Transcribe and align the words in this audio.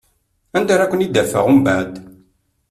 Anda 0.57 0.73
ara 0.75 0.91
ken-id-afeɣ 0.91 1.43
umbeɛd? 1.51 1.93